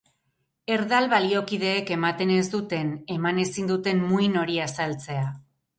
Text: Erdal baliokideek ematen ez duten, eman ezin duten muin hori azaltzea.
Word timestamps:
Erdal 0.75 1.09
baliokideek 1.11 1.93
ematen 1.97 2.33
ez 2.39 2.49
duten, 2.57 2.91
eman 3.19 3.45
ezin 3.47 3.73
duten 3.75 4.05
muin 4.11 4.43
hori 4.45 4.63
azaltzea. 4.71 5.27